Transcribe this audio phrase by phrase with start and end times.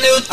[0.00, 0.29] new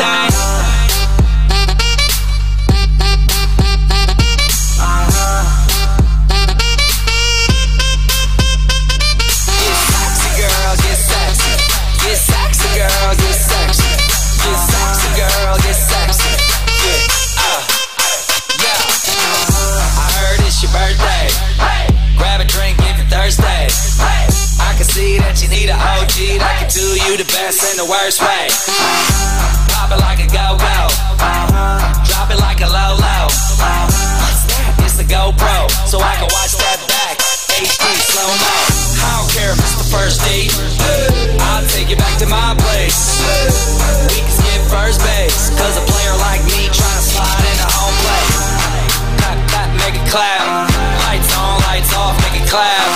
[52.48, 52.88] clap.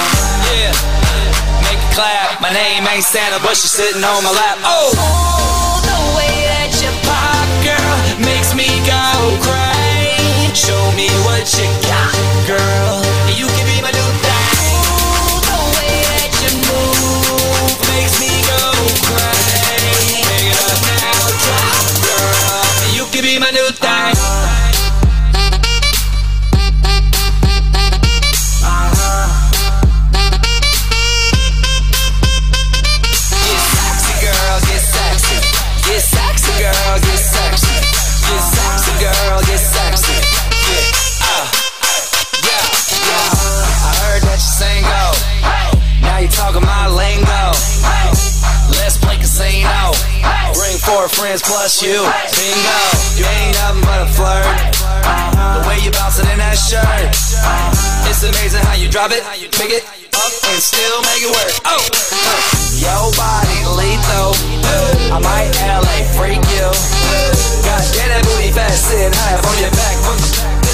[0.48, 0.72] Yeah,
[1.68, 2.42] make it clap.
[2.42, 4.58] My name ain't Santa, but she's sitting on my lap.
[4.64, 9.04] Oh, oh the way that you pop, girl, makes me go
[9.44, 10.56] crazy.
[10.56, 12.16] Show me what you got,
[12.48, 13.11] girl.
[51.22, 52.02] friends plus you.
[52.34, 52.78] Bingo,
[53.14, 54.58] you ain't nothing but a flirt.
[55.06, 56.82] Uh, the way you bouncing in that shirt,
[57.46, 59.22] uh, it's amazing how you drop it,
[59.54, 59.86] pick it
[60.18, 61.54] up, and still make it work.
[61.70, 62.42] Oh, uh.
[62.82, 64.34] yo body lethal.
[65.14, 66.68] I might LA freak you.
[67.70, 70.71] God damn that booty fast sitting high up on your back.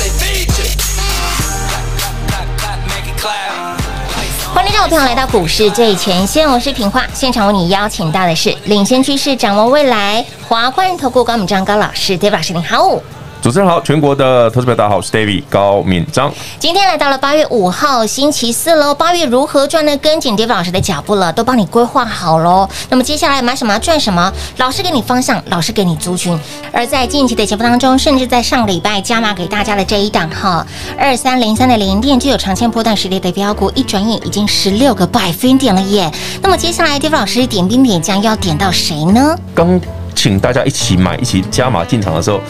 [4.57, 13.00] 欢迎众朋友来到股市最前线，我是平花，现场为你邀请到的是领先趋势、掌握未来华冠投顾高敏章高老师，David 老师，你好。
[13.47, 16.30] 主持人好，全国的投资者大家好，我是 David 高敏章。
[16.59, 19.96] 今天来到了八月五号星期四喽，八月如何赚呢？
[20.00, 22.68] 跟紧 David 老师的脚步了，都帮你规划好喽。
[22.90, 26.38] 那么接下来买什么赚什么，老师给你方向，老师给你族群。
[26.74, 30.68] 而在近期的节目当中，甚至在上礼拜加码给大家的这一档哈，
[31.00, 36.12] 二三零三的联电就有长线波段实力的标股，一转眼已经十六个百分点了耶。
[36.41, 39.38] 那么接下来 David 老师点兵点将要点到谁呢？
[39.56, 39.80] 刚。
[40.18, 42.42] 请大家一起买，一起加码进场的时候，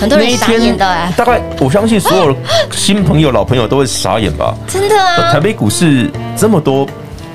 [0.00, 1.12] 很多人傻眼的哎。
[1.16, 2.36] 大概我相信所有
[2.74, 4.52] 新朋友、老朋友都会傻眼吧？
[4.66, 5.30] 真的啊！
[5.32, 6.84] 台北股市这么多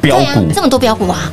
[0.02, 1.31] 标股，这么多标股啊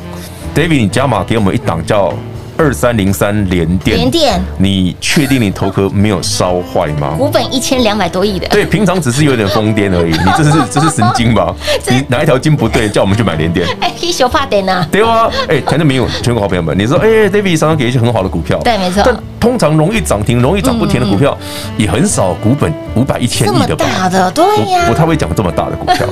[0.55, 2.15] ！David，你加码给我们一档叫。
[2.57, 7.15] 二三零三联电，联电，你确定你头壳没有烧坏吗？
[7.19, 10.13] 股本一千两百多亿的，对，平常只是有点疯癫而已。
[10.25, 11.55] 你这是这是神经吧？
[11.91, 13.67] 你哪一条筋不对， 叫我们去买联电？
[13.81, 14.87] 哎，一手怕点呐。
[14.91, 19.03] 对啊，哎，台中没有全国好朋友们，你说，哎，David 常常给一些很好的股票，对，没错。
[19.05, 21.37] 但通常容易涨停、容易涨不停的股票，
[21.77, 23.85] 也很少股本五百、一千亿的吧？
[23.85, 26.07] 大的，对呀，不太会讲这么大的股票。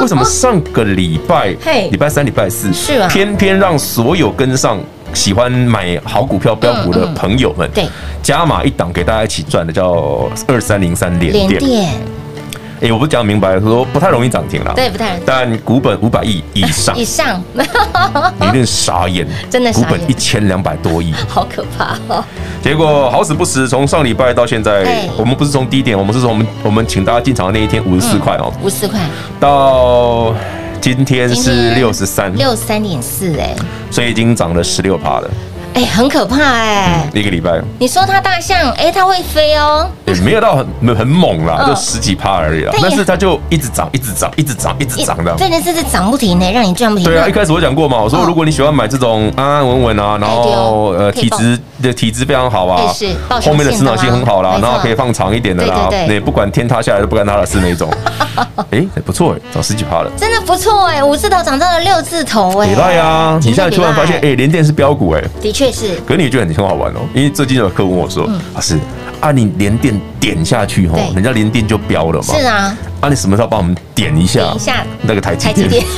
[0.00, 1.48] 为什么上个礼拜，
[1.90, 4.78] 礼拜三、礼拜四，是啊，偏偏让所有跟上？
[5.18, 7.88] 喜欢买好股票标股的朋友们，对，
[8.22, 11.90] 加码一档给大家一起赚的，叫二三零三连电。
[12.80, 15.18] 哎，我不讲明白，说不太容易涨停了，对，不太。
[15.26, 17.42] 但股本五百亿以上， 以上，
[18.40, 21.96] 你一定傻眼，真的，股本一千两百多亿，好可怕。
[22.06, 22.24] 哦。
[22.62, 29.00] 结果好死不死，从上礼拜到现在，我们不是从低点，我们是从我们我们请大家进场的那一天五十四块哦，五十四块。
[29.40, 30.32] 到。
[30.80, 33.54] 今天是六十三，六十三点四哎，
[33.90, 35.30] 所以已经涨了十六趴了。
[35.74, 37.08] 哎，很可怕哎！
[37.14, 42.72] 一个礼拜，你说它大象，哎，它会飞哦，也没有到很很猛啦，就十几趴而已啦。
[42.82, 45.34] 但是它就一直涨，一直涨，一直涨，一直涨的。
[45.38, 47.04] 这件事是涨不停呢，让你赚不停。
[47.04, 52.92] 对啊，一开始我讲过嘛，我说如果你喜欢买这种安安稳稳啊，然后呃体质的体质非常好啊，
[53.28, 57.88] 后面的成长性很好啦，然后可以放长一点的啦，那不管天塌下来都不干他的事那种。
[58.70, 63.38] 哎，不错哎，涨十几趴了，真的不错哎，五字头涨到了六字头哎，厉害啊！
[63.42, 65.96] 你现在突然发现哎，联电是标股哎，的确是。
[66.06, 68.78] 可是你觉得很很好玩哦，因为最近有客问我说，老师
[69.20, 72.34] 啊，你连电点下去吼，人家连电就标了嘛？
[72.34, 74.40] 是啊，啊，你什么时候帮我们点一下？
[74.40, 75.84] 点一下那个台积电。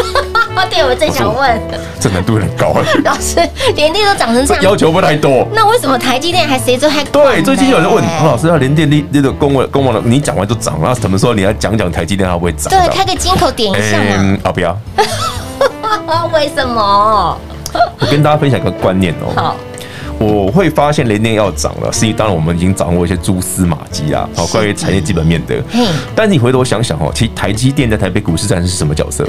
[0.68, 1.58] 对，我正想问，
[1.98, 2.76] 这难度很高。
[3.02, 3.36] 老师，
[3.74, 5.48] 连电都涨成这样，要求不太多。
[5.54, 7.02] 那为什么台积电还谁做还？
[7.04, 12.70] 对，最近有人问老师，要连电你那个公文公文你讲完就涨，了什么时候你要讲讲台积电它会不会涨？
[12.70, 14.38] 对，开个金口点一下嘛。
[14.42, 14.78] 啊，不要。
[16.34, 17.40] 为什么？
[18.00, 19.32] 我跟大家分享一个观念哦。
[19.37, 19.56] 好。
[20.19, 25.55] 我会发现联电要涨了，是因为当然我们已经掌握一些蛛丝马迹啊，好，关于产业基本面的。
[25.72, 25.87] 嗯。
[26.14, 29.26] 但是你回头想想哦，其实台积电在台北股市站是什么角色？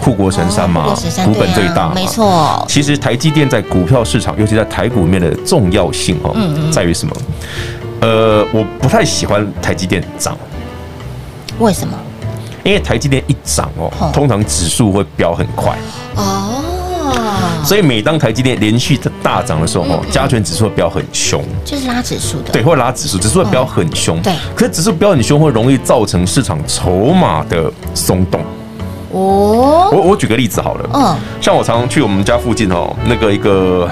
[0.00, 0.94] 护国神山嘛，
[1.26, 2.64] 股本最大，没错。
[2.66, 6.34] 其实台积电在股票市场，尤其在台股里面的重要性哦，
[6.72, 7.14] 在于什么？
[8.00, 10.34] 呃，我不太喜欢台积电涨。
[11.58, 11.94] 为什么？
[12.64, 15.76] 因为台积电一涨哦，通常指数会飙很快
[16.16, 16.63] 哦。
[17.64, 24.20] 所以每当台积电连续的大涨的时候哦，加权指数会飙很凶，就是拉指数的，对，会拉指数，指数会飙很凶。
[24.22, 28.40] 对，可是指数飙很凶，会容易造成市场筹码的松动。
[29.12, 33.88] 哦，我我举个例子好了，嗯，像我常常去我们家附近哦，那个一个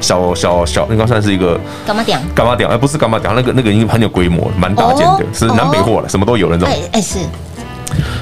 [0.00, 7.18] 小小小，应该算是一个干嘛店，干嘛店，哎，不是干嘛店，那个那个已经很有规模，蛮大件的，是南北货了，什么都有那种，哎哎是。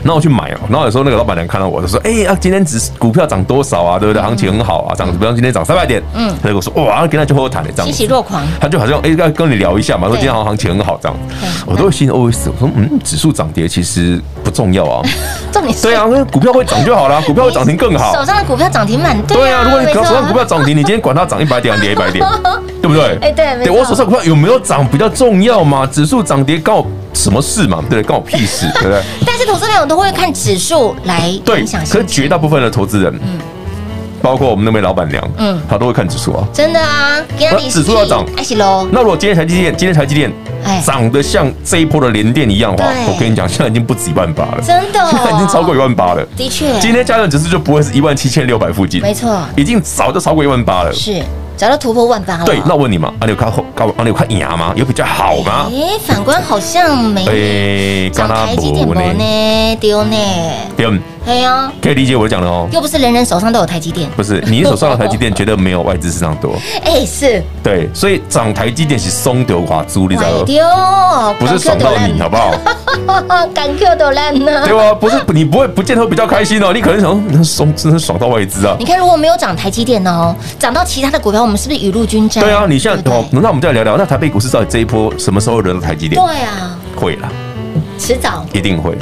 [0.03, 3.99] 那我去买哦，然后有时候那个老板娘看到我，就说：“哎呀，今天只股票涨多少啊？
[3.99, 4.23] 对不对？
[4.23, 11.17] 行情很好啊，涨，比方今天涨三百点。”嗯，他就跟我说：“哇，跟他就和谈的这样。”欣喜若狂，他就好像哎要跟你聊一下嘛，说今天好像行情很好这样。
[11.67, 15.03] 我都会心里 OS，我说：“嗯，指数涨跌其实不重要啊，
[15.53, 18.15] 重点是对啊，股票会涨就好了， 股票会涨停更好。
[18.15, 19.37] 手上的股票涨停蛮对。
[19.37, 22.25] 对啊，如果你手上股票涨停，你今天管它涨一百点跌一百点，
[22.81, 23.19] 对不对？
[23.23, 25.87] 哎对，对我手上股票有没有涨比较重要嘛？
[25.87, 26.85] 指数涨跌高。
[27.15, 27.83] 什么事嘛？
[27.91, 29.03] 对，关我屁事，对不对？
[29.27, 31.81] 但是投资人我都会看指数来影响。
[31.87, 33.39] 可是绝大部分的投资人，嗯，
[34.21, 36.47] 包括我们那位老板娘，嗯，他都会看指数啊。
[36.53, 37.17] 真的啊，
[37.71, 38.25] 指数要涨，
[38.93, 40.31] 那如果今天台积电，今天台积电
[40.65, 40.83] 哎。
[40.85, 46.25] 涨得像这一波的联电一样的话，我跟你讲，现在已经不止一万八了，真的，现 在已经超过一万八了。
[46.37, 50.93] 的确，今天加权指数就不会是一万七千六百附近，没错，已经早就超过一万八了。
[50.93, 51.23] 是。
[51.59, 52.45] 找到突破万八了。
[52.45, 54.73] 对，那我问你嘛，啊，你有看后高，啊，你有看牙吗？
[54.77, 55.69] 有比较好吗？
[55.71, 57.27] 哎，反观好像没。
[57.27, 59.77] 哎，刚刚台积电呢？
[59.81, 60.17] 丢呢？
[60.77, 60.93] 丢。
[61.29, 62.67] 对呀，可以理解我讲的哦。
[62.73, 64.09] 又不是人人手上都有台积电。
[64.17, 66.57] 不是，你手上的台积电绝对没有外资市场多。
[66.83, 67.45] 哎，是。
[67.63, 71.35] 对，所以涨台积电是松丢华租，你知道吗？
[71.39, 72.51] 不是爽到你，好不好？
[73.53, 74.65] 敢 Q 都烂呢。
[74.67, 78.75] 对啊，不是你不会不见得会比较开心哦，你可能想那松真的爽到外资啊。
[78.79, 82.43] 你看，如果没有涨台积电哦，涨到其他的股票，我们是不是雨露均沾？
[82.43, 86.19] 对啊，你现在哦，那我们再聊聊，那台北股市到底这一波什么时候轮到台积电？
[86.19, 87.29] 对啊，会啦，
[87.99, 88.97] 迟早一定会。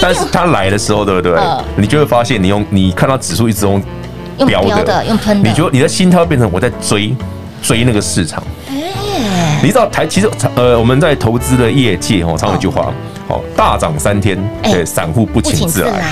[0.00, 1.38] 但是它来的时候，对不对？
[1.76, 3.82] 你就会发现，你用你看到指数一直用
[4.46, 7.14] 飙的，用喷的，你觉得你的心态会变成我在追
[7.62, 8.42] 追那个市场。
[8.68, 12.92] 哎，你知道台其实呃，我们在投资的业界哦，常有一句话，
[13.28, 16.02] 哦，大涨三天，对，散户不请自来。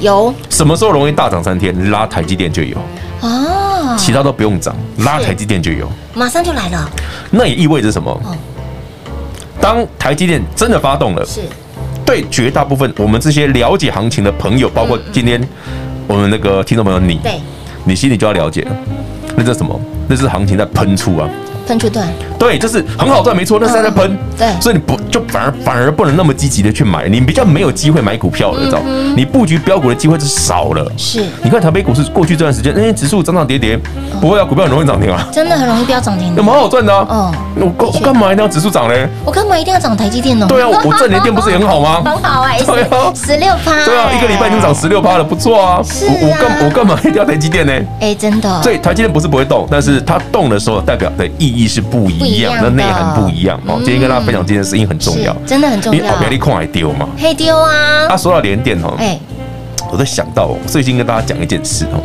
[0.00, 1.90] 有什么时候容易大涨三天？
[1.90, 2.76] 拉台积电就有。
[3.20, 6.90] 哦，其他都不用涨，拉台积电就有，马上就来了。
[7.30, 8.18] 那也意味着什么？
[9.60, 11.42] 当台积电真的发动了，是
[12.10, 15.40] 对绝大部分我们这些了解行情的朋友，包括今天
[16.08, 17.20] 我们那个听众朋友你，
[17.84, 18.76] 你心里就要了解了，
[19.36, 19.80] 那是什么？
[20.08, 21.30] 那是行情在喷出啊。
[21.70, 22.04] 分区段，
[22.36, 28.80] 对，就是很好赚，没错，那是在喷，对，所以你不就反而反而不能那么积极的去买，你比较没有机会买股票了，知道？
[29.14, 30.84] 你布局标股的机会是少了。
[30.96, 33.78] 是，你看台北股市过去这段时间，那些指数涨涨跌跌，
[34.20, 37.06] 不会啊，股票很容易涨停啊，真的很容易飙涨停，有蛮好赚的啊。
[37.08, 39.08] 嗯，我干我干嘛一定要指数涨嘞？
[39.24, 40.44] 我干嘛一定要涨台积电呢？
[40.48, 42.02] 对啊，我赚联电不是也很好吗？
[42.04, 45.80] 很好哎，对啊，十六趴，对啊，一个礼拜已经涨十六趴了，不错啊。
[45.84, 47.72] 是啊，我干我干嘛一定要台积电呢？
[48.00, 48.60] 哎，真的。
[48.62, 52.28] 所以台积电不是不会动，但是它动的时候代表的意义是不一样。
[52.28, 53.76] 一样的内涵不一样哦。
[53.84, 56.02] 今天跟大家分享这件事情很重要，真的很重要。
[56.02, 57.08] 你好，别你空还丢嘛？
[57.18, 58.06] 黑丢啊！
[58.08, 59.18] 他说到联电哦，哎，
[59.90, 62.00] 我在想到最近跟大家讲一件事哦。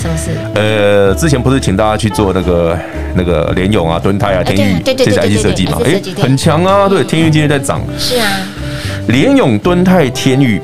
[0.00, 0.30] 什么事？
[0.54, 2.78] 呃，之前不是请大家去做那个
[3.16, 5.78] 那个联咏啊、敦泰啊、天宇，这些 IC 设计嘛？
[5.84, 6.88] 哎，很强啊！
[6.88, 7.80] 对，天宇今天在涨。
[7.98, 8.30] 是啊，
[9.08, 10.60] 联咏、敦泰、天钰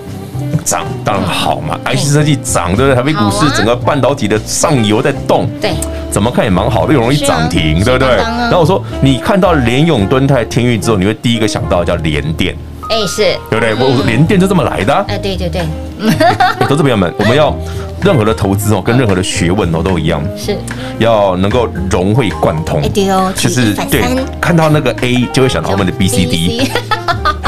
[0.64, 1.78] 涨，当然好嘛。
[1.84, 2.94] IC 设计涨，对不对？
[2.94, 5.72] 台北股市整个半导体的上游在动，对，
[6.10, 8.08] 怎么看也蛮好的，又容易涨停，对不对？
[8.16, 12.56] 然后我说，你看到联永、敦泰、天钰之后，你会第一个想到叫联电。
[12.90, 13.74] 哎，是对不对？
[13.74, 14.94] 我联电就这么来的。
[15.08, 15.62] 哎，对对对。
[16.68, 17.54] 投资朋友们，我们要
[18.02, 20.58] 任何的投资哦，跟任何的学问哦都一样，是
[20.98, 22.82] 要能够融会贯通。
[22.82, 24.02] 哎，对哦，就是对，
[24.40, 26.70] 看到那个 A 就会想到后面的 B、C、D。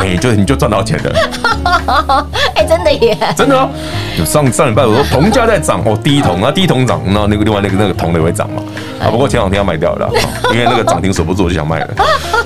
[0.06, 2.26] 哎，就你就赚到钱了。
[2.54, 3.68] 哎，真的耶，真的哦。
[4.24, 8.62] 上上礼拜我说铜价在涨哦，第一铜啊，第一铜涨，那那个另外那个那个铜的也会涨嘛。
[9.00, 10.08] 啊，不过前两天要卖掉了，
[10.52, 11.88] 因为那个涨停守不住，我就想卖了。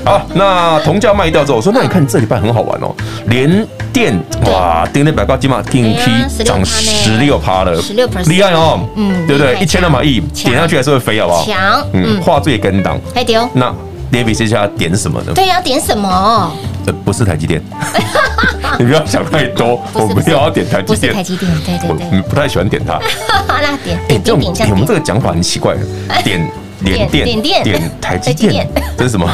[0.05, 2.95] 好，那铜价卖掉之后，我说那你看这礼拜很好玩哦，
[3.27, 9.57] 连电哇，电电百高金马电梯涨十六趴了，十六厉害哦，嗯，对不对？
[9.61, 11.45] 一千两百亿点上去还是会飞，好不好？
[11.45, 13.49] 强，嗯，画最跟档，还丢。
[13.53, 13.73] 那
[14.13, 15.33] David 接下来点什么呢？
[15.35, 16.53] 对呀，点什么？
[16.87, 17.63] 呃， 不是台积电，
[18.79, 22.99] 你不要想太多，我不要要点台积电，台积电，对对对，我不太喜欢点它。
[23.63, 24.41] 那点，哎，这种
[24.71, 25.75] 我们这个讲法很奇怪，
[26.25, 26.51] 点
[26.85, 29.29] 点电，点点台积电，这是什么？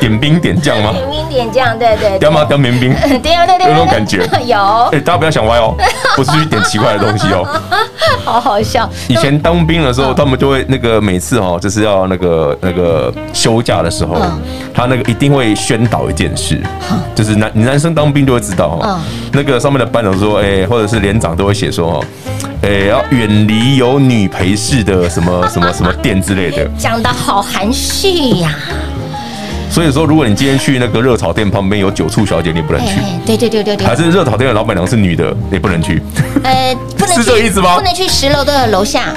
[0.00, 0.92] 点兵点将吗？
[0.94, 2.18] 点兵点将，对对。
[2.18, 2.42] 雕吗？
[2.44, 2.94] 雕民兵。
[2.94, 4.26] 对对对，有那种感觉。
[4.46, 4.58] 有。
[4.92, 5.76] 哎，大家不要想歪哦，
[6.16, 7.46] 不是去点奇怪的东西哦。
[8.24, 8.88] 好好笑。
[9.08, 14.16] 以前当兵的时候，他们就会那个每次哦，就是要那个那个休假的时候，
[14.74, 16.60] 他那个一定会宣导一件事，
[17.14, 19.00] 就是男男生当兵就会知道哦，
[19.32, 22.04] 那个上面的班长说，哎，或者是连长都会写说哦，
[22.62, 26.64] 哎，要远离有女陪侍的什么 什么什么店之类的。
[26.78, 28.54] 讲的好含蓄呀。
[29.72, 32.94] 所以说，如果你今天去那个热炒店旁边有酒醋小姐，你不能去。
[33.24, 33.86] 对对对对对。
[33.86, 36.02] 还是热炒店的老板娘是女的，你不能去。
[36.42, 36.99] 呃，不能去。
[37.20, 37.76] 是这个意思吗？
[37.76, 39.14] 不能去十楼的楼下。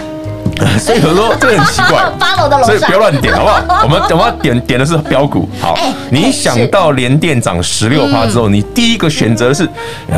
[0.79, 3.83] 所以说这个很奇怪， 八楼的楼上，所以不要乱点，好不好？
[3.83, 5.49] 我们我们要点点的是标股。
[5.59, 5.75] 好，
[6.11, 9.67] 你想到联电涨十六趴之后，你第一个选择是，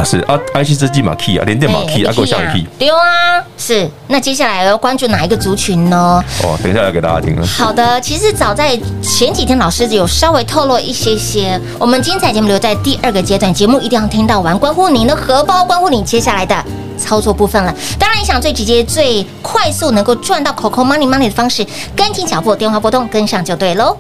[0.03, 2.67] 是啊，IC 设计马 key 啊，联电马 key 啊，给我下个 key。
[2.77, 3.89] 对啊，是。
[4.07, 6.21] 那接下来要关注哪一个族群呢？
[6.43, 7.47] 哦，等一下要给大家听了。
[7.47, 11.59] 好的，其实早在前几天，老师有稍微透露一些些。
[11.79, 16.55] 我们精彩节目留在第二个阶段，节目一定要听到完，关乎您的荷包，关乎你接下来的。
[16.97, 23.97] 操作部分了，当然你想最直接、最快速能够赚到 COCO money money 的方式，跟紧脚步，电话拨通跟上就对喽。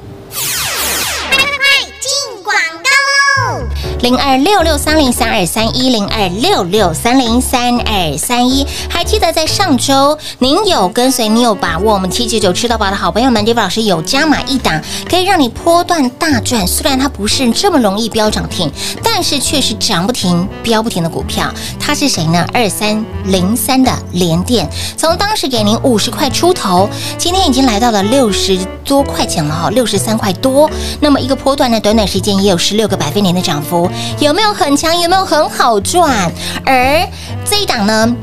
[4.05, 16.67] 零二六六三零三二三一零二六六三零三二三一，还记得在上周您有跟随，你有把握，我们七九九吃到饱的好朋友们，David 老师有加码一档，可以让你波段大赚。
[16.67, 18.71] 虽然它不是这么容易飙涨停，
[19.03, 21.51] 但是却是涨不停、飙不停的股票。
[21.79, 22.45] 它是谁呢？
[22.53, 30.69] 二三零三的联电，从当时给您五十块出头，今天已经来到了六十多块钱了哈，六十三块多。
[30.99, 33.89] 那么一个波段呢，短短时间也有十六个百分点的涨幅。
[34.19, 34.97] 有没有很强？
[34.99, 36.31] 有没有很好赚？
[36.65, 37.07] 而
[37.43, 38.15] 这一档呢，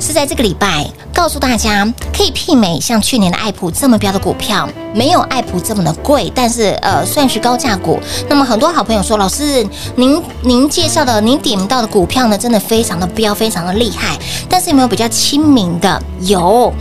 [0.00, 7.98] 是在这个礼拜告诉大家，可以媲美像去年的爱普这么标的股票，没有爱普这么的贵，但是呃算是高价股。
[8.28, 9.66] 那么很多好朋友说，老师，
[9.96, 14.16] 您您介绍的、您点到的股票呢，真的非常的标，非常的厉害。
[14.48, 16.00] 但是有没有比较亲民的？
[16.20, 16.72] 有。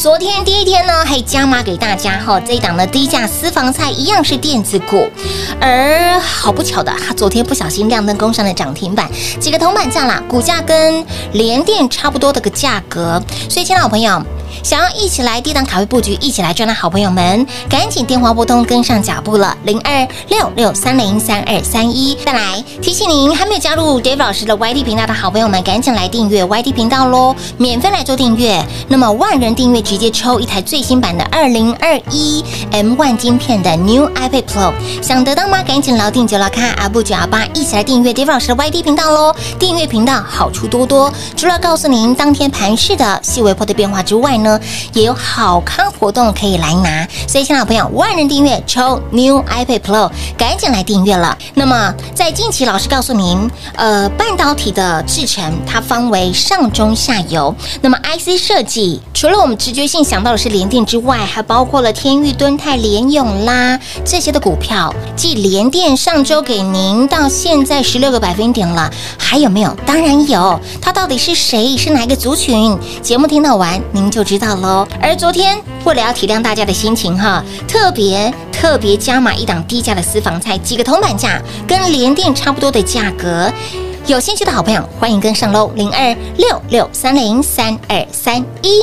[0.00, 5.06] 昨天第一天呢，还加码给大家哈，这一档的低价私房菜一样是电子股，
[5.60, 14.22] 而好不巧的，它昨天不小心亮灯攻上了涨停板，几个铜板价啦，股价跟联电差不多的个价格，所以，亲爱的朋友。
[14.64, 22.18] 想要一起来低档卡位布局，一起来赚的好朋友们，赶紧电话拨通跟上脚步了，零二六六三零三二三一。
[22.26, 28.62] 再来提醒您，还没有加入 David 老师的 YT 频道的好朋友们，赶紧来订阅 YT 频道喽，免费来做订阅。
[28.88, 35.60] 那么万人订阅直接抽一台最新版的二零二一 M1 晶片的 New iPad Pro，想得到吗？
[35.64, 39.34] 赶紧牢定九老看阿布九阿八，一起来订阅 d a v i 老师的 YT 频道喽！
[39.58, 44.60] 订阅频道好处多多，除了告诉您当天盘势的细微波的变化之外呢。
[44.92, 51.36] 也有好康活动可以来拿，所以，亲爱的朋友，万人订阅抽 New iPad Pro，赶紧来订阅了。
[51.54, 57.52] 那么，在近期，老师告诉您，呃，半导体的制程它分为上中下游。
[57.80, 64.92] 那么，IC 设计除了我们直觉性想到的是联电之外，还包括了天钰、敦泰、联咏啦这些的股票。
[65.14, 69.72] 继联电上周给您到现在十六个百分点了，还有没有？
[69.86, 70.60] 当然有。
[70.82, 71.76] 它到底是谁？
[71.76, 72.76] 是哪一个族群？
[73.00, 74.84] 节目听到完，您就知道喽。
[75.00, 83.48] 而昨天为了要体谅大家的心情哈，特别特别加码一档低价的私房菜，几个铜板价跟联电差不多的价格，
[84.08, 88.82] 有兴趣的好朋友欢迎跟上喽，零二六六三零三二三一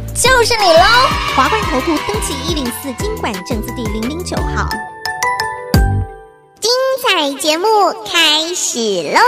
[0.13, 0.83] 就是你喽！
[1.35, 4.67] 华冠投顾登记一零四经管证字第零零九号，
[6.59, 7.67] 精彩节目
[8.05, 9.19] 开始喽！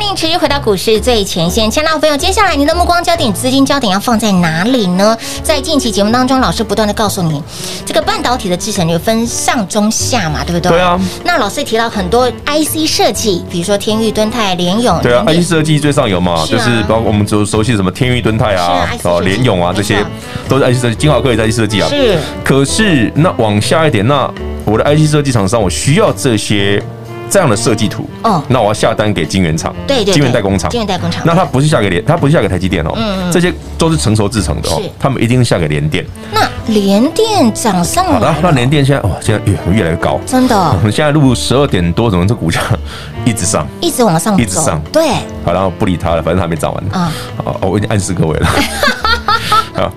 [0.00, 5.14] 欢迎持续回到股市最前线，亲爱的朋友，接下来您的目光焦点、资金焦点要放在哪里呢？
[5.42, 7.42] 在近期节目当中，老师不断的告诉你，
[7.84, 10.72] 这个半导体的制程有分上中下嘛，对不对？
[10.72, 10.98] 对啊。
[11.22, 14.98] 那老师提到很多 IC 设计，比如说天域、敦泰、联咏。
[15.02, 20.02] 对啊，IC 设计最上游嘛，就是包括我们就熟悉什么天域、敦泰啊，哦，联咏啊，这些
[20.48, 21.86] 都是 IC 设计，金豪科也在 IC 设计啊。
[21.90, 22.18] 是。
[22.42, 24.32] 可是那往下一点，那
[24.64, 26.82] 我的 IC 设计厂商，我需要这些。
[27.30, 36.04] 这样的设计图，哦，那我要下单给晶圆厂，对对，晶圆代工厂，晶圆代工厂，那它不是下给联，它不是下给台积电哦，嗯，这些都是成熟制成的哦，他们一定是下给联电。
[36.32, 40.56] 那联电涨上来，好的，那联电现在哇，现在越越来越高，真的。
[40.56, 42.60] 我 们现在录十二点多，怎么这股价
[43.24, 45.08] 一直上，一直往上，一直上，对。
[45.44, 46.84] 好，然后不理他了，反正他还没涨完。
[46.90, 47.12] 啊。
[47.44, 48.48] 好，我已经暗示各位了。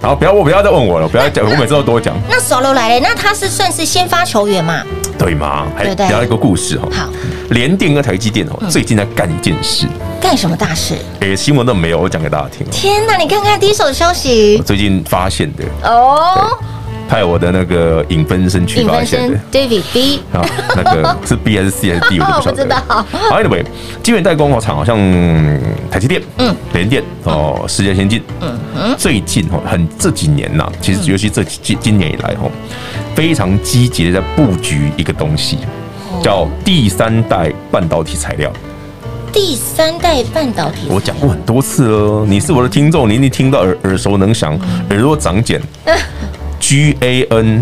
[0.01, 2.15] 好，不要我不要再问我了，不要讲，我每次都多讲。
[2.29, 4.83] 那手楼来了，那他是算是先发球员嘛？
[5.17, 5.67] 对吗？
[5.75, 6.87] 还聊一个故事哈。
[6.91, 7.09] 好，
[7.49, 9.87] 联电跟台积电哦，最近在干一件事。
[10.21, 10.95] 干什么大事？
[11.19, 12.65] 哎，新闻都没有，我讲给大家听。
[12.71, 14.57] 天哪，你看看第一手消息。
[14.57, 16.57] 我最近发现的哦，
[17.07, 19.37] 派我的那个影分身去发现的。
[19.51, 20.19] David B。
[20.31, 22.19] 啊，那个 是 B 还是 C 还是 D？
[22.19, 22.81] 我不知道。
[22.87, 23.05] 好
[23.41, 23.63] ，Anyway，
[24.01, 24.97] 晶圆代工厂好像
[25.91, 32.49] 台积电、嗯，联电哦，世界先进，嗯嗯，最近哦，很这几年呐，其实尤其这今今年以来哦。
[33.15, 35.59] 非常积极的在布局一个东西，
[36.23, 38.51] 叫第三代半导体材料。
[39.31, 42.25] 第三代半导体，我讲过很多次了。
[42.25, 45.61] 你是我的听众，你一定听到耳耳熟能详，耳朵长茧。
[46.63, 47.61] GAN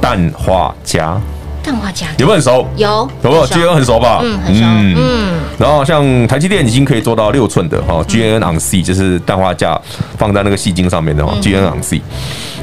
[0.00, 1.20] 氮化镓，
[1.62, 2.66] 氮化镓有没有很熟？
[2.76, 4.18] 有，有没有？GAN 很熟吧？
[4.24, 4.64] 嗯，很熟。
[4.64, 9.80] 嗯，然后像台积电已经可以做到六寸的哈，GAN on C 就是氮化镓
[10.18, 12.02] 放在那个细晶上面的哈，GAN on C。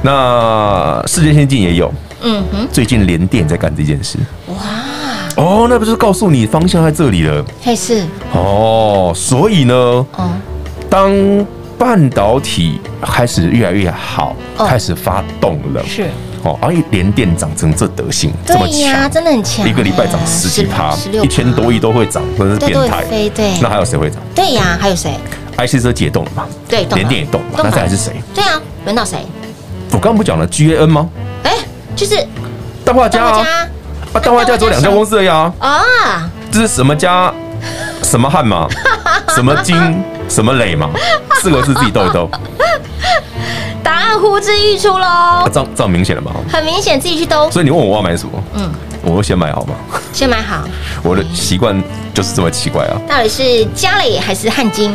[0.02, 1.89] 那世界先进也有，
[2.21, 4.56] 嗯哼，最近联电在干这件事，哇，
[5.38, 7.45] 哦，那不是告诉你方向在这里了？
[7.63, 8.04] 还是。
[8.34, 10.30] 哦，所以呢，哦，
[10.89, 11.10] 当
[11.80, 16.10] 半导体开始越来越好，开始发动了，是
[16.44, 24.22] 哦，而且联电涨成这德性，这么强，真的很强，一个礼拜涨十几趴，一千多亿都会涨，真是变态，对，那还有谁会涨？
[24.36, 25.13] 对呀，还有谁
[25.58, 26.46] ？IC 车解冻了嘛？
[26.68, 28.22] 对，联电也动了，那再来是谁？
[28.36, 29.20] 对啊，轮到谁？
[29.92, 31.10] 我刚刚不讲了 GAN 吗？
[31.44, 31.54] 哎，
[31.96, 32.15] 就是
[32.84, 33.46] 大画家啊！
[34.13, 35.52] 啊，氮化镓只有两家公司的呀！
[35.60, 37.34] 啊，这是什么家？
[38.04, 38.68] 什么汉嘛？
[39.34, 39.76] 什么金？
[40.28, 40.89] 什么磊嘛？
[41.39, 42.30] 四个字自己斗一斗。
[43.84, 45.47] 答案呼之欲出喽！
[45.52, 46.32] 这样这样明显了吧？
[46.52, 47.49] 很明显，自己去兜。
[47.49, 48.43] 所以你问我我要买什么？
[48.56, 48.69] 嗯，
[49.02, 49.73] 我会先买好吗？
[50.12, 50.63] 先买好。
[51.02, 51.82] 我的习惯
[52.13, 52.99] 就是这么奇怪啊！
[53.08, 54.91] 到底是家里还是汗巾？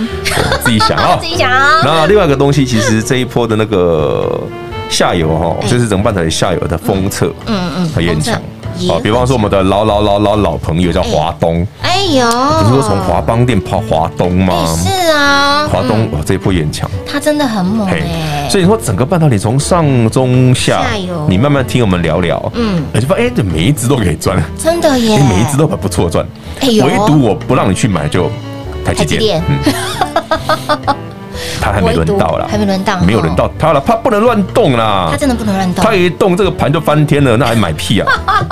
[0.62, 1.80] 自己想啊， 自己想啊。
[1.82, 4.40] 那另外一个东西，其实这一波的那个。
[4.90, 8.40] 下游哈，就是整个半导体下游的封测，嗯嗯，很强。
[8.88, 14.66] 好，比方说我们的老老老老老朋友叫华东，哎呦，不是说从华邦店跑华东吗？
[14.76, 18.48] 是啊，华东哇，这一波也很强，他真的很猛哎。
[18.50, 20.84] 所以说整个半导体从上中下，
[21.28, 26.26] 你慢慢听我们聊聊，嗯，你就发现哎，这每一只都可以赚，真的耶，每一只都很不错赚。
[26.60, 28.30] 唯独我不让你去买就
[28.84, 30.94] 台积电，嗯。
[31.60, 38.06] 他还没轮到啦，还没轮到，没有轮到他了，他不能乱动啦，他真的不能乱动，他一动这个盘就翻天了，那还买屁啊？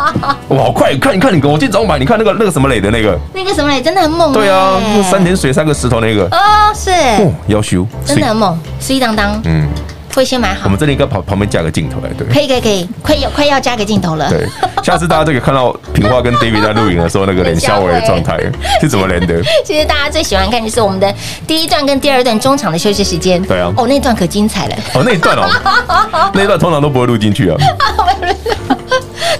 [0.48, 4.78] 哇，好快，看，你看，你给，我今早买，你看那个那个什么磊的那个，那个什么磊真的很猛，对啊，
[5.10, 6.38] 三点水三个石头那个，哦，
[6.74, 9.66] 是，哦，要修，真的很猛，水当当，嗯。
[10.14, 14.28] 会先买好，我们这里应该旁旁边加个镜头来，对，可以可以可以，快要快要加个镜头了。
[14.28, 14.46] 对，
[14.82, 18.38] 下次大家就可以看到平花跟 David 在录影的时候，那个连肖伟的状态
[18.80, 19.42] 是怎么连的。
[19.64, 21.12] 其实大家最喜欢看就是我们的
[21.46, 23.42] 第一段跟第二段中场的休息时间。
[23.42, 24.76] 对啊，哦，那段可精彩了。
[24.94, 25.48] 哦，那一段哦，
[26.34, 27.56] 那一段通常都不会录进去啊。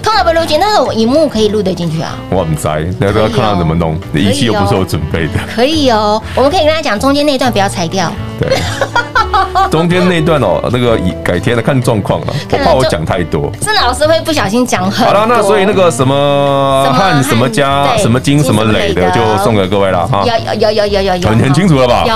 [0.01, 2.17] 通常不会录进，但是我荧幕可以录得进去啊。
[2.29, 5.33] 我很在，那个看他怎么弄，仪器又不是我准备的。
[5.55, 8.11] 可以哦，我们可以跟他讲中间那段不要裁掉。
[8.39, 8.57] 对。
[9.71, 15.07] 中间那段哦，那个改天了看状况了，我怕我讲太多，真的老师会不小心讲很多。
[15.07, 20.23] 好了，那所以那个什么汉什么家什么金什么磊的，就送给各位了哈。
[20.25, 22.05] 有有有有有有，很很清楚了吧？
[22.07, 22.15] 有。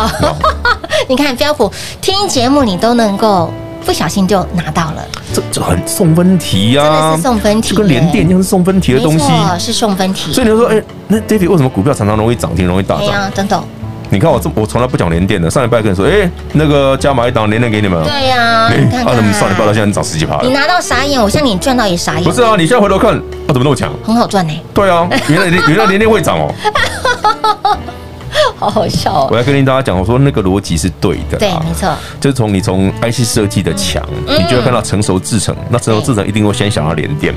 [1.09, 3.51] 你看标普听节目，你都能够
[3.85, 10.33] 不小心就拿到了，这这很送分题呀，真的是送分题，跟联电一样是送分题的东西，是送分题。
[10.33, 13.31] 所以你就说，哎，那 David 为什么股票常常容易涨停，容易大涨？
[13.33, 13.63] 等等。
[14.09, 18.01] 你看我这我从来不讲连电的，上礼拜跟你说，哎，那个加码一档连电给你们。
[18.03, 20.39] 对呀，你看，啊，怎么上礼拜到现在涨十几趴？
[20.41, 22.23] 你拿到傻眼，我像你赚到也傻眼。
[22.23, 23.91] 不是啊，你现在回头看，啊，怎么那么强？
[24.03, 24.53] 很好赚呢。
[24.73, 26.53] 对啊，原来原来连电会涨哦。
[28.57, 29.27] 好好笑哦！
[29.31, 37.33] 我要跟大家讲，我说那个逻辑是对的，对，没错，就是从你从 IC 设计的强，你就会看到成熟制程，那成熟制程一定会先想要联电，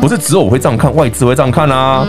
[0.00, 2.06] 不是只有我会这样看，外资会这样看啊，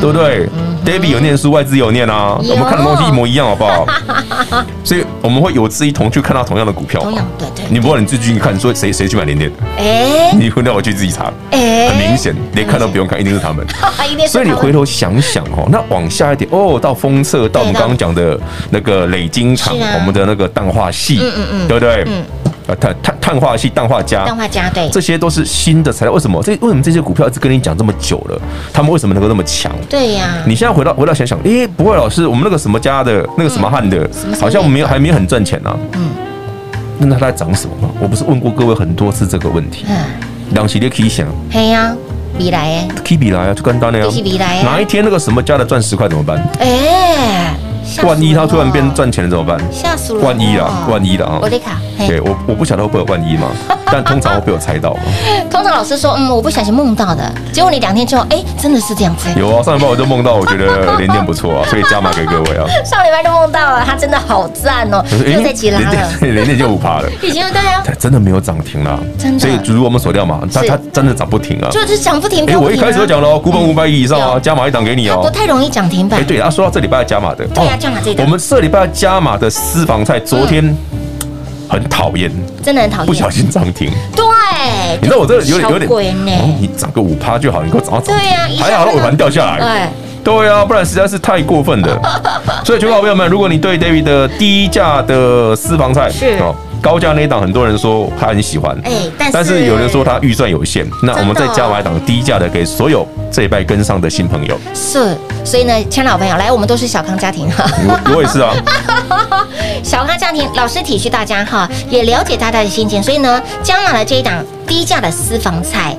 [0.00, 0.48] 对不对
[0.84, 3.86] ？David 有念书，外资有念啊，我们看的东西一模一样，好不好？
[4.84, 7.64] 所以我们会有志一同去看到同样的股票，同样，对对。
[7.70, 13.64] 你不管你自己去看，说谁谁去买联电，哎，你会让我去自己查，哎，很明显，连看都不用看， 一定是他们，
[14.28, 17.96] 所以你回头想想哦，那往下一点哦，到封测，到我们刚刚。
[18.02, 18.36] 讲的
[18.70, 22.02] 那个磊晶厂，我们的那个氮化系，嗯嗯嗯，对不对？
[22.06, 22.24] 嗯，
[22.80, 26.12] 碳碳碳化系、氮化镓、氮化镓，对，这些都是新的材料。
[26.12, 26.42] 为什么？
[26.42, 28.40] 这为什么这些股票一直跟你讲这么久了？
[28.72, 29.70] 他们为什么能够那么强？
[29.88, 30.42] 对呀。
[30.46, 34.08] 你现在回到回到想想，诶，不会，老师，我们那个什么家的那个什么汉的，
[34.40, 35.78] 好像没有还没有很赚钱呢。
[35.92, 36.10] 嗯，
[36.98, 37.88] 那它在涨什么吗？
[38.00, 39.84] 我不是问过各位很多次这个问题。
[39.88, 39.96] 嗯，
[40.54, 41.28] 两系列可以想。
[41.50, 41.94] 嘿呀。
[42.38, 44.06] 比来诶，可以比来啊，就简单的呀。
[44.64, 46.42] 哪一天那个什么家的赚十块怎么办？
[46.58, 47.54] 哎。
[48.04, 49.58] 万一他突然变赚钱了怎么办？
[49.70, 50.20] 吓死了！
[50.20, 51.38] 万一啊，万一的啊！
[51.42, 53.48] 我的卡，对我我不晓得会不会有万一嘛，
[53.86, 55.00] 但通常会被我猜到嘛。
[55.50, 59.28] 通常老师说，嗯，我不小心梦到的，结果你两天之后，哎，真的是这样子。
[59.36, 62.66] 有啊，上礼拜我就梦到，我觉得连电不错啊， 所以加码给各位啊。
[62.84, 69.38] 上礼拜就梦到了，他真的好赞哦，又在起来了，连电 就五趴了，已经对啊，真的没有涨停了，真的。
[69.38, 72.46] 所以如果我们锁掉嘛，它它真的涨不停啊，就是涨不停。
[72.46, 75.20] 哎，我一开始就讲了，股本五百亿以上啊，加码一档给你哦。
[75.22, 76.20] 不太容易涨停板。
[76.20, 78.24] 哎，对，他说到这礼拜要加码的，对呀，加码这档。
[78.24, 80.64] 我们这礼拜加码的私房菜，昨天
[81.68, 82.30] 很讨厌，
[82.62, 83.90] 真的很讨厌，不小心涨停。
[84.14, 84.24] 对，
[85.00, 86.16] 你知道我这有点有点，
[86.60, 88.16] 你涨个五趴就好，你给我涨到涨。
[88.16, 89.90] 对呀，还好尾盘掉下来。
[90.22, 92.00] 对，对啊，不然实在是太过分了。
[92.64, 96.54] 所以，全国好朋友们，如果你对 David 的低价的私房菜是哦。
[96.82, 98.90] 高价那一档，很多人说他很喜欢，哎，
[99.32, 104.58] 但是有人说他预算有限，那我们再加码一档低价的，给所有这一拜跟上的新朋友。
[104.74, 108.52] 是，所以呢，亲爱的朋友，来，我们都是小康家庭哈，我我也是啊，
[109.84, 115.96] 小康家庭，老师体恤大家哈，也了解大家的心情，所以呢，加码了这一档低价的私房菜，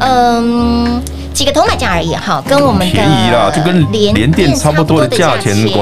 [0.00, 1.02] 嗯。
[1.32, 5.74] 几个铜板价而已哈，跟我们的便宜啦，就跟联联电差不多的价钱，你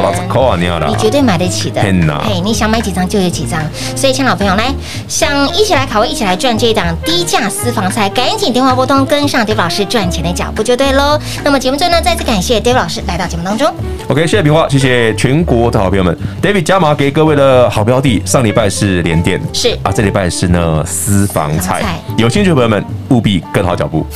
[0.99, 1.81] 绝对买得起的。
[1.81, 3.61] 天哪，嘿，你想买几张就有几张。
[3.97, 4.73] 所以，亲老朋友来，
[5.09, 11.19] 想一起来卡位，一起来赚这一档低价私房菜，赶紧电话拨通，跟上 David 老师赚钱的脚步就对喽。
[11.43, 13.73] 那么节目最后呢，再次感谢 David 老师来到节目当中。
[14.09, 16.17] OK，谢谢平花，谢谢全国的好朋友们。
[16.43, 21.83] David 加码给各位的好标的，上礼拜是联电，是啊，这礼拜是呢私房菜。
[22.17, 24.07] 有兴趣的朋友们务必跟好脚步。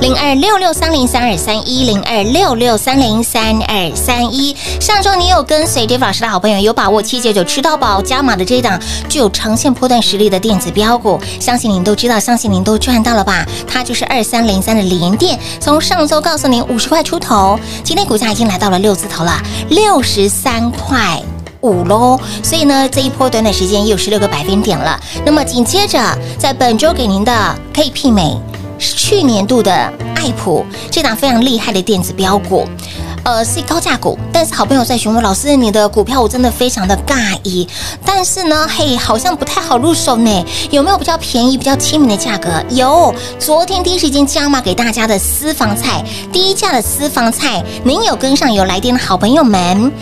[0.00, 4.56] 零二六六三零三二三一零二六六三零三二三一。
[4.80, 13.46] 上周你有跟随 David 老师的好朋友，有把握七九九吃到饱加码的这一档具有长线波段实力的电子标股，相信您都知道，相信您都赚到了吧？
[13.68, 21.22] 它就是二三零三的联电，从上周告诉您五十块出头，今天股价已经来到了六字头了，六十三块
[21.60, 22.18] 五喽。
[22.42, 24.98] 所以呢，这一波短短时间也有十六个百分点了。
[25.26, 26.00] 那么紧接着
[26.38, 28.34] 在本周给您的可以媲美。
[28.80, 29.72] 去年度的
[30.16, 32.66] 爱普这档非常厉害的电子标股，
[33.24, 37.68] 呃，是高价股，但是好朋友在询问老师，你的股票我真的非常的尬意，
[38.04, 42.50] 但是呢，嘿，好像不太好入手呢，有没有比较便宜、比较亲民的价格？
[42.70, 49.92] 有，昨天第一时间加码给大家的私房菜，低价的私房菜，您有跟上有来电的好朋友们。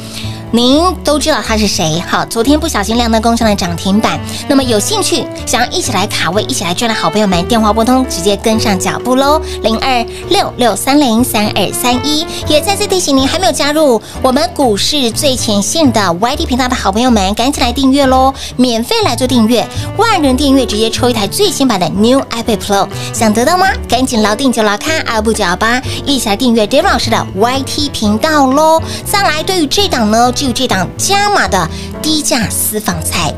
[0.51, 2.03] 您都知道他是谁？
[2.09, 4.19] 好，昨天不小心亮灯攻上了涨停板。
[4.49, 12.27] 那么有兴趣想要一起来卡位、一起来赚的好朋友们，电话拨通，直接跟上脚步喽，零二六六三零三二三一。
[12.47, 19.67] 也再次提醒您，还没有加入我们股市最前线的 YT 频道的好朋友们，赶紧来订阅喽，免费来做订阅，
[19.99, 23.67] 万人订阅直接抽一台最新版的 New iPad Pro，想得到吗？
[23.87, 28.81] 赶紧牢定就牢看，阿布九幺八，一起来订阅 David 老师的 YT 频道喽。
[29.05, 31.69] 再来，对于这档呢，就这档加码的
[32.01, 33.35] 低价私房菜。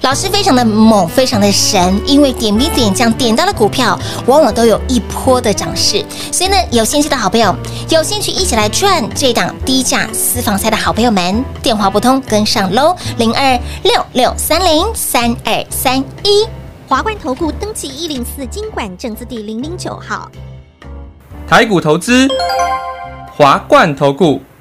[0.00, 6.04] 老师非常的猛，非常的神，因为点兵点将点到的股票，往往都有一波的涨势。
[6.32, 7.54] 所以呢，有兴趣的好朋友，
[7.88, 16.46] 有兴趣一起来赚这档低价私房菜的好朋友们，电话不通跟上喽，零二六六三零三二三一，
[16.88, 20.28] 华冠投顾登记一零四经管证字第零零九号，
[21.48, 22.28] 台股投资，
[23.34, 24.42] 华冠投顾。